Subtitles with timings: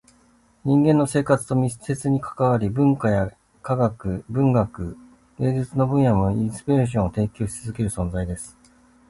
[0.65, 4.97] 人間の生活と密接に関わり、文化や科学、文学、
[5.37, 8.57] 芸術の分野でもインスピレーションを提供し続ける存在です。